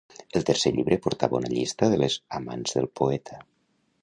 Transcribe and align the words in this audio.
El 0.37 0.45
tercer 0.49 0.71
llibre 0.77 0.97
portava 1.03 1.37
una 1.41 1.53
llista 1.53 1.91
de 1.93 2.01
les 2.05 2.19
amants 2.39 2.79
del 2.79 2.93
poeta. 3.03 3.41